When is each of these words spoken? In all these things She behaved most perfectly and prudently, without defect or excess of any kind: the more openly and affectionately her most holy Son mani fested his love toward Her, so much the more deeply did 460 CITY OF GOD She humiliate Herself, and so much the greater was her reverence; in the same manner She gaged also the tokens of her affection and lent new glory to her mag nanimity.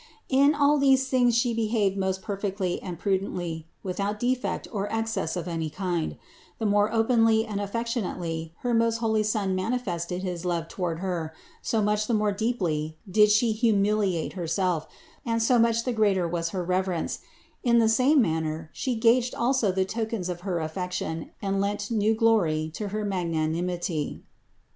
In 0.29 0.55
all 0.55 0.79
these 0.79 1.07
things 1.09 1.37
She 1.37 1.53
behaved 1.53 1.95
most 1.95 2.23
perfectly 2.23 2.81
and 2.81 2.97
prudently, 2.97 3.67
without 3.83 4.19
defect 4.19 4.67
or 4.71 4.91
excess 4.91 5.35
of 5.35 5.47
any 5.47 5.69
kind: 5.69 6.17
the 6.57 6.65
more 6.65 6.91
openly 6.91 7.45
and 7.45 7.61
affectionately 7.61 8.51
her 8.61 8.73
most 8.73 8.97
holy 8.97 9.21
Son 9.21 9.55
mani 9.55 9.77
fested 9.77 10.21
his 10.23 10.43
love 10.43 10.67
toward 10.67 11.01
Her, 11.01 11.35
so 11.61 11.83
much 11.83 12.07
the 12.07 12.15
more 12.15 12.31
deeply 12.31 12.97
did 13.07 13.29
460 13.31 13.45
CITY 13.45 13.45
OF 13.45 13.51
GOD 13.51 13.59
She 13.59 13.67
humiliate 13.75 14.33
Herself, 14.33 14.87
and 15.23 15.39
so 15.43 15.59
much 15.59 15.83
the 15.83 15.93
greater 15.93 16.27
was 16.27 16.49
her 16.49 16.63
reverence; 16.63 17.19
in 17.63 17.77
the 17.77 17.87
same 17.87 18.23
manner 18.23 18.71
She 18.73 18.95
gaged 18.95 19.35
also 19.35 19.71
the 19.71 19.85
tokens 19.85 20.29
of 20.29 20.41
her 20.41 20.59
affection 20.61 21.29
and 21.43 21.61
lent 21.61 21.91
new 21.91 22.15
glory 22.15 22.71
to 22.73 22.87
her 22.87 23.05
mag 23.05 23.27
nanimity. 23.27 24.23